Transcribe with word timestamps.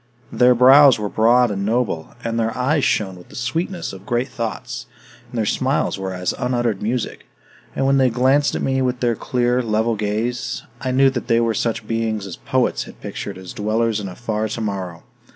Their 0.31 0.55
brows 0.55 0.97
were 0.97 1.09
broad 1.09 1.51
and 1.51 1.63
noble, 1.63 2.15
and 2.23 2.39
their 2.39 2.57
eyes 2.57 2.83
shone 2.83 3.17
with 3.17 3.29
the 3.29 3.35
sweetness 3.35 3.93
of 3.93 4.03
great 4.03 4.29
thoughts, 4.29 4.87
and 5.29 5.37
their 5.37 5.45
smiles 5.45 5.99
were 5.99 6.11
as 6.11 6.33
unuttered 6.39 6.81
music; 6.81 7.27
and 7.75 7.85
when 7.85 7.97
they 7.99 8.09
glanced 8.09 8.55
at 8.55 8.63
me 8.63 8.81
with 8.81 8.99
their 8.99 9.15
clear, 9.15 9.61
level 9.61 9.95
gaze, 9.95 10.63
I 10.81 10.89
knew 10.89 11.11
that 11.11 11.27
they 11.27 11.39
were 11.39 11.53
such 11.53 11.87
beings 11.87 12.25
as 12.25 12.35
poets 12.35 12.85
had 12.85 12.99
pictured 12.99 13.37
as 13.37 13.53
dwellers 13.53 13.99
in 13.99 14.07
a 14.09 14.15
far 14.15 14.47
tomorrow. 14.47 15.03